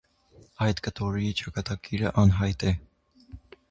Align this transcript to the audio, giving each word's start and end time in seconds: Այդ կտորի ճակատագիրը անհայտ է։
Այդ 0.67 0.81
կտորի 0.87 1.29
ճակատագիրը 1.43 2.17
անհայտ 2.25 2.71
է։ 2.75 2.77